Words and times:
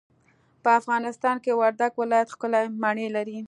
په 0.63 0.69
افغانستان 0.79 1.35
کي 1.43 1.51
وردګ 1.61 1.91
ولايت 2.01 2.27
ښکلې 2.33 2.63
مڼې 2.83 3.07
لري. 3.15 3.39